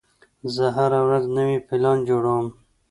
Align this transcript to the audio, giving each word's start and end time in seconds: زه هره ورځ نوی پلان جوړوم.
زه 0.55 0.65
هره 0.77 0.99
ورځ 1.05 1.23
نوی 1.37 1.57
پلان 1.67 1.97
جوړوم. 2.09 2.47